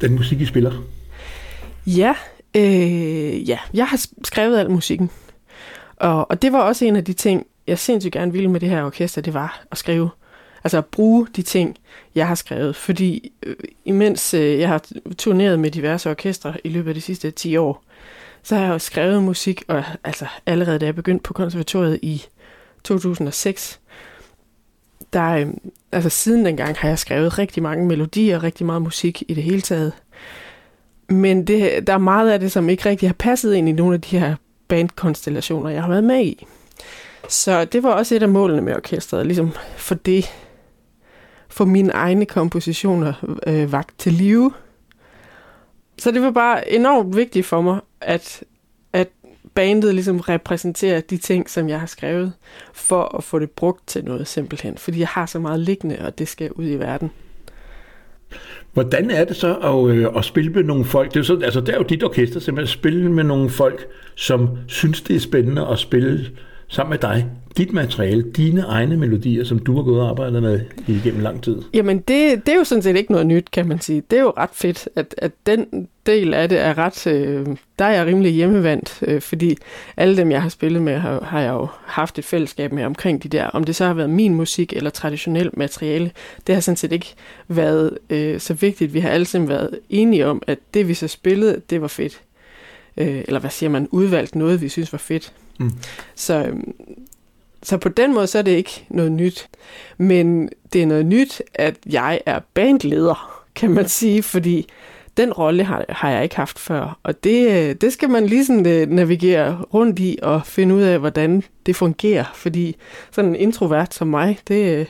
[0.00, 0.72] den musik, I spiller.
[1.86, 2.14] ja,
[2.56, 5.10] Øh, ja, jeg har skrevet al musikken.
[5.96, 8.68] Og, og det var også en af de ting, jeg sindssygt gerne ville med det
[8.68, 10.10] her orkester, det var at skrive.
[10.64, 11.76] Altså at bruge de ting,
[12.14, 12.76] jeg har skrevet.
[12.76, 14.82] Fordi øh, imens øh, jeg har
[15.18, 17.84] turneret med diverse orkestre i løbet af de sidste 10 år,
[18.46, 22.26] så har jeg jo skrevet musik, og altså allerede da jeg begyndte på konservatoriet i
[22.84, 23.80] 2006,
[25.12, 25.46] der, øh,
[25.92, 29.60] altså siden dengang har jeg skrevet rigtig mange melodier, rigtig meget musik i det hele
[29.60, 29.92] taget.
[31.08, 33.94] Men det, der er meget af det, som ikke rigtig har passet ind i nogle
[33.94, 34.36] af de her
[34.68, 36.46] bandkonstellationer, jeg har været med i.
[37.28, 40.24] Så det var også et af målene med orkestret, ligesom for det,
[41.48, 44.52] for mine egne kompositioner øh, vagt til live.
[45.98, 48.44] Så det var bare enormt vigtigt for mig, at,
[48.92, 49.08] at
[49.54, 52.32] bandet ligesom repræsenterer de ting, som jeg har skrevet,
[52.72, 54.78] for at få det brugt til noget simpelthen.
[54.78, 57.10] Fordi jeg har så meget liggende, og det skal ud i verden.
[58.72, 61.14] Hvordan er det så at, øh, at spille med nogle folk?
[61.14, 63.86] Det er, så, altså, det er jo dit orkester, simpelthen at spille med nogle folk,
[64.14, 66.30] som synes, det er spændende at spille
[66.68, 70.60] sammen med dig, dit materiale, dine egne melodier, som du har gået og arbejdet med
[70.86, 71.62] igennem lang tid?
[71.74, 74.02] Jamen, det, det er jo sådan set ikke noget nyt, kan man sige.
[74.10, 77.06] Det er jo ret fedt, at, at den del af det er ret...
[77.06, 77.46] Øh,
[77.78, 79.56] der er jeg rimelig hjemmevandt, øh, fordi
[79.96, 83.22] alle dem, jeg har spillet med, har, har jeg jo haft et fællesskab med omkring
[83.22, 83.46] de der.
[83.46, 86.10] Om det så har været min musik eller traditionel materiale,
[86.46, 87.14] det har sådan set ikke
[87.48, 88.94] været øh, så vigtigt.
[88.94, 92.20] Vi har alle sammen været enige om, at det, vi så spillede, det var fedt.
[92.96, 93.88] Øh, eller hvad siger man?
[93.90, 95.32] Udvalgt noget, vi synes var fedt.
[95.58, 95.72] Mm.
[96.14, 96.74] Så, øhm,
[97.62, 99.48] så på den måde, så er det ikke noget nyt.
[99.98, 104.68] Men det er noget nyt, at jeg er bandleder, kan man sige, fordi
[105.16, 106.98] den rolle har, har jeg ikke haft før.
[107.02, 110.82] Og det, øh, det skal man lige sådan øh, navigere rundt i og finde ud
[110.82, 112.24] af, hvordan det fungerer.
[112.34, 112.76] Fordi
[113.10, 114.86] sådan en introvert som mig, det, øh,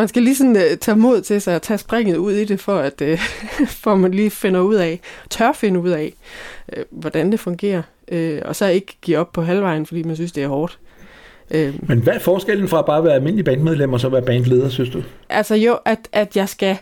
[0.00, 2.76] man skal lige sådan tage mod til sig og tage springet ud i det, for
[2.78, 3.02] at
[3.82, 6.14] for man lige finder ud af, tør finde ud af,
[6.90, 10.42] hvordan det fungerer øh, og så ikke give op på halvvejen, fordi man synes, det
[10.42, 10.78] er hårdt.
[11.50, 14.68] Øh, Men hvad er forskellen fra at bare være almindelig bandmedlem og så være bandleder,
[14.68, 15.02] synes du?
[15.28, 16.76] Altså jo, at, at jeg skal...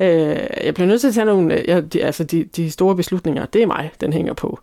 [0.00, 1.62] Øh, jeg bliver nødt til at tage nogle...
[1.68, 4.58] Jeg, de, altså de, de store beslutninger, det er mig, den hænger på.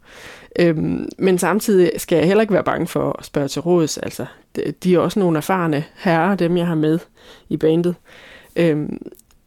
[0.60, 3.98] Øhm, men samtidig skal jeg heller ikke være bange for at spørge til råds.
[3.98, 4.26] Altså,
[4.84, 7.00] de, er også nogle erfarne herrer, dem jeg har med
[7.50, 7.96] i bandet.
[8.56, 8.98] Øhm,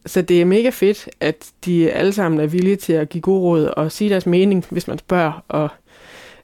[0.07, 3.43] så det er mega fedt, at de alle sammen er villige til at give god
[3.43, 5.69] råd og sige deres mening, hvis man spørger, og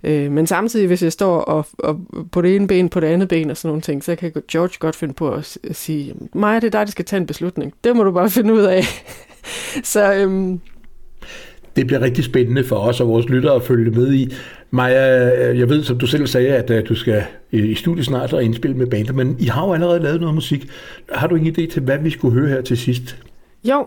[0.03, 2.01] Øh, men samtidig, hvis jeg står og, og
[2.33, 4.75] på det ene ben, på det andet ben og sådan nogle ting, så kan George
[4.79, 7.75] godt finde på at sige, mig det er dig, der skal tage en beslutning.
[7.85, 8.85] Det må du bare finde ud af.
[9.85, 10.61] så øhm,
[11.77, 14.35] det bliver rigtig spændende for os og vores lyttere at følge med i.
[14.71, 18.33] Maja, øh, jeg ved, som du selv sagde, at øh, du skal i studiet snart
[18.33, 20.71] og indspille med bandet, men I har jo allerede lavet noget musik.
[21.13, 23.17] Har du ingen idé til, hvad vi skulle høre her til sidst?
[23.65, 23.87] Jo,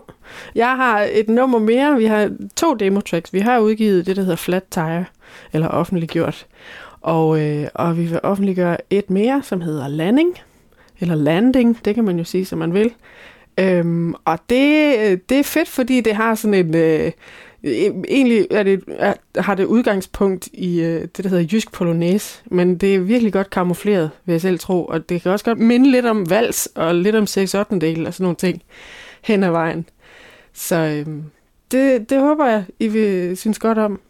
[0.54, 1.96] jeg har et nummer mere.
[1.96, 3.32] Vi har to demo tracks.
[3.32, 5.04] Vi har udgivet det, der hedder Flat Tire,
[5.52, 6.46] eller offentliggjort.
[7.00, 10.38] Og, øh, og vi vil offentliggøre et mere, som hedder Landing,
[11.00, 12.90] eller Landing, det kan man jo sige, som man vil.
[13.60, 16.74] Øhm, og det, øh, det er fedt, fordi det har sådan en...
[16.76, 17.12] Øh,
[17.64, 22.42] E-, egentlig er det, er, har det udgangspunkt i øh, det, der hedder jysk polonaise,
[22.50, 25.58] men det er virkelig godt kamufleret, vil jeg selv tro, og det kan også godt
[25.58, 28.62] minde lidt om vals og lidt om 6 8 del og sådan nogle ting
[29.22, 29.88] hen ad vejen.
[30.52, 31.14] Så øh,
[31.70, 34.00] det, det håber jeg, I vil synes godt om.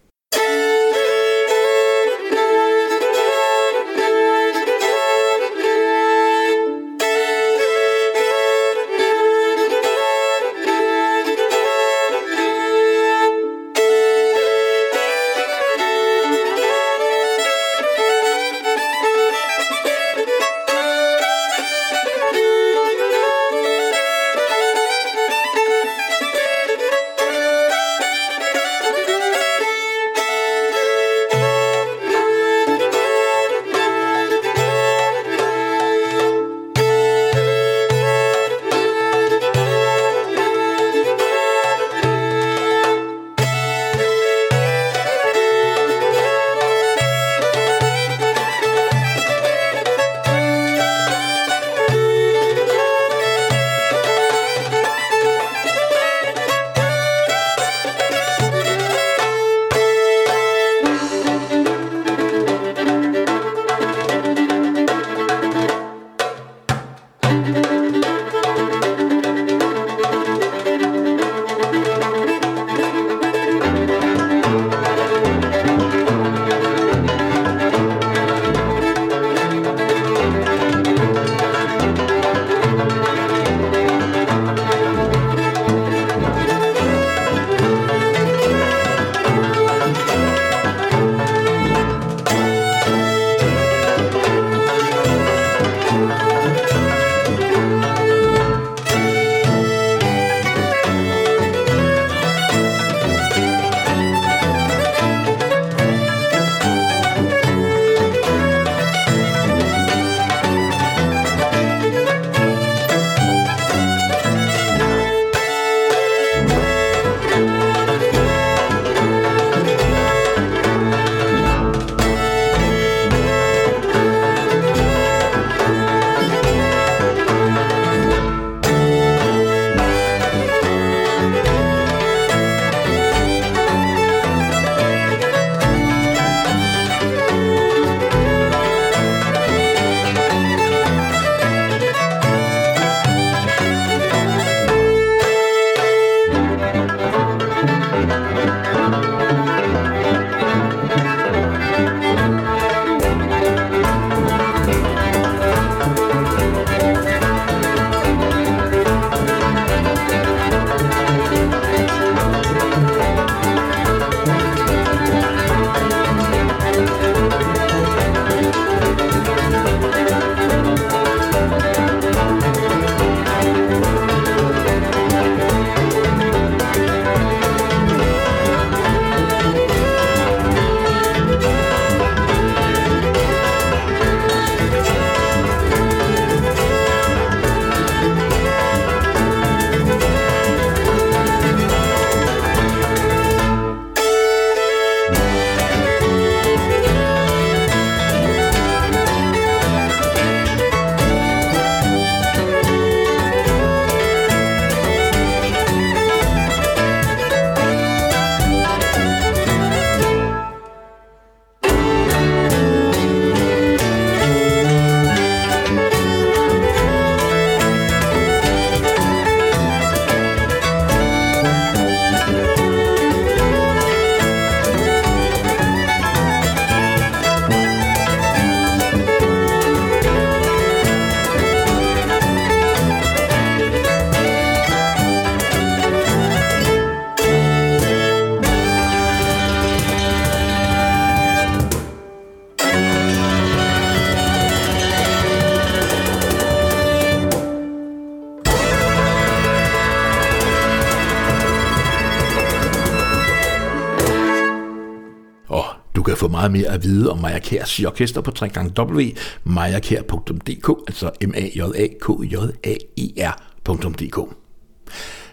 [256.51, 261.87] Meget mere at vide om Maja Kærs orkester på www.majakær.dk, altså m a j a
[262.01, 262.35] k j
[262.65, 264.19] a e r.dk.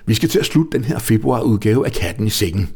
[0.06, 2.70] Vi skal til at slutte den her februarudgave af Katten i Sækken.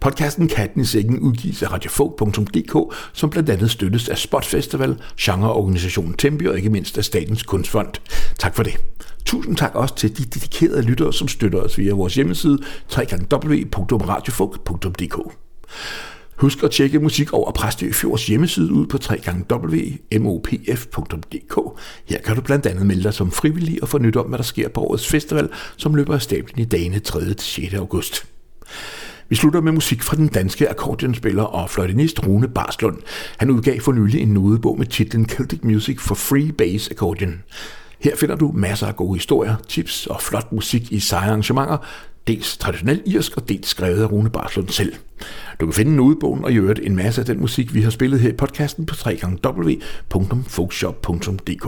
[0.00, 6.14] Podcasten Katten i Sækken udgives af radiofog.dk, som blandt andet støttes af Spot Festival, genreorganisationen
[6.14, 7.92] Tempi og ikke mindst af Statens Kunstfond.
[8.38, 8.76] Tak for det.
[9.24, 12.58] Tusind tak også til de dedikerede lyttere, som støtter os via vores hjemmeside
[12.98, 15.18] www.radiofog.dk.
[16.36, 18.98] Husk at tjekke musik over Præstø Fjords hjemmeside ud på
[19.52, 20.20] www.mopf.dk.
[22.08, 24.44] Her kan du blandt andet melde dig som frivillig og få nyt om, hvad der
[24.44, 27.34] sker på årets festival, som løber af stablen i dagene 3.
[27.34, 27.74] til 6.
[27.74, 28.26] august.
[29.28, 32.98] Vi slutter med musik fra den danske akkordionspiller og fløjtenist Rune Barslund.
[33.38, 37.42] Han udgav for nylig en nodebog med titlen Celtic Music for Free Bass Accordion.
[38.02, 41.76] Her finder du masser af gode historier, tips og flot musik i seje arrangementer,
[42.26, 44.92] dels traditionel irsk og dels skrevet af Rune Barslund selv.
[45.60, 48.20] Du kan finde nodebogen og i øvrigt en masse af den musik, vi har spillet
[48.20, 51.66] her i podcasten på www.folkshop.dk.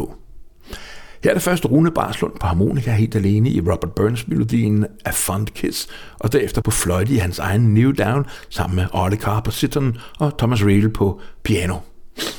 [1.24, 5.46] Her er det først Rune Barslund på harmonika helt alene i Robert Burns-melodien A Fond
[5.46, 5.88] Kiss,
[6.20, 9.96] og derefter på fløjte i hans egen New Down sammen med Arle Carr på sitteren
[10.18, 11.76] og Thomas Riedel på piano.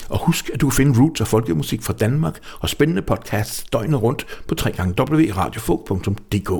[0.09, 4.01] Og husk, at du kan finde roots og folkemusik fra Danmark og spændende podcasts døgnet
[4.01, 6.51] rundt på www.radiofog.dk.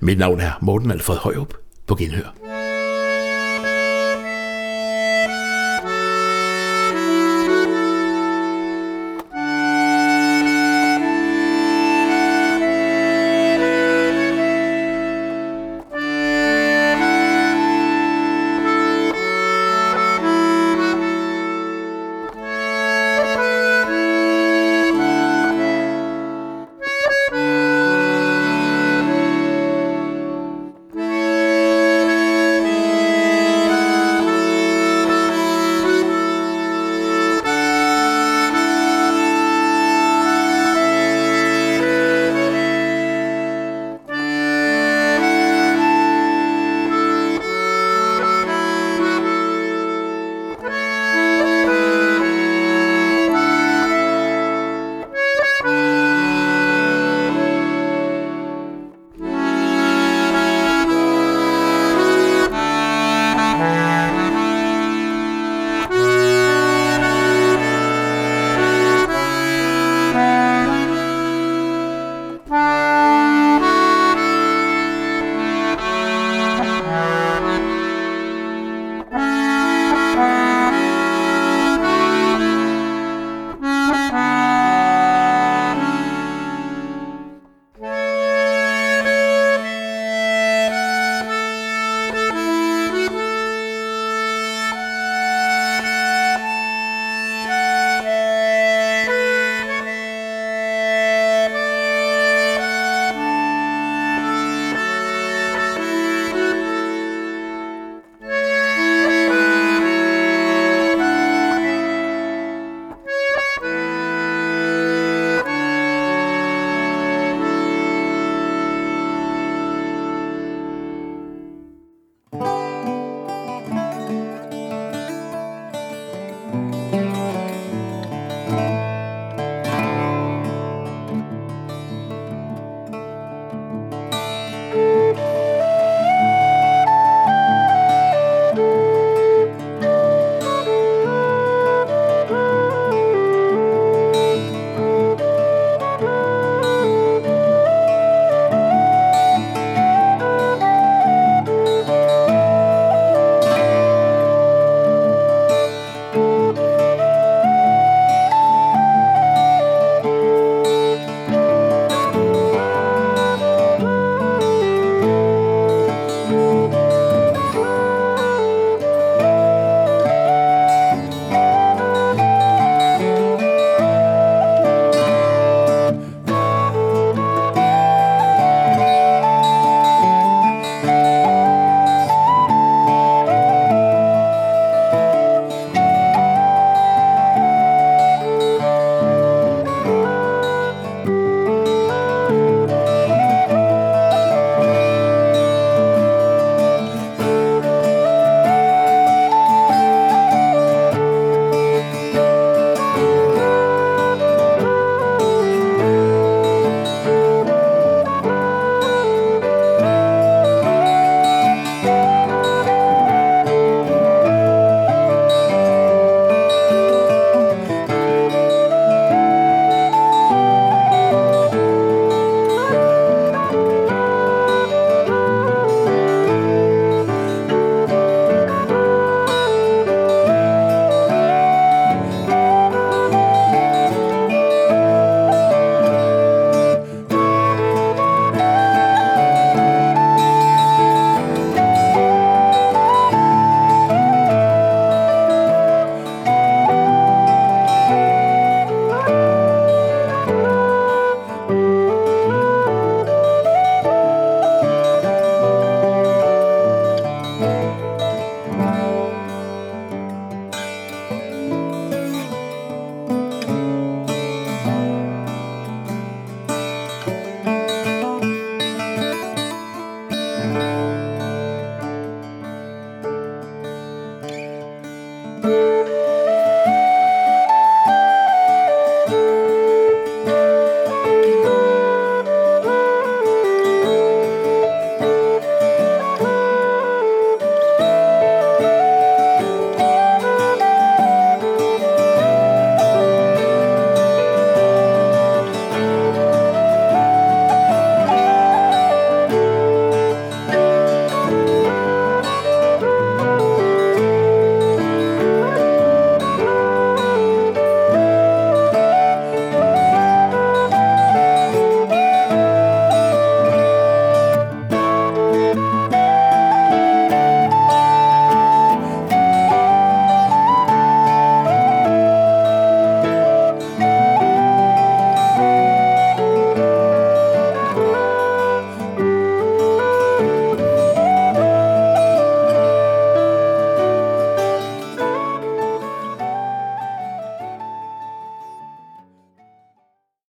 [0.00, 1.54] Mit navn er Morten Alfred Højrup.
[1.86, 2.65] På genhør.